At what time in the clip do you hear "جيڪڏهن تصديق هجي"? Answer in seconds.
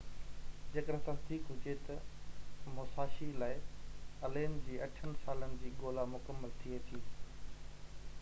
0.75-1.75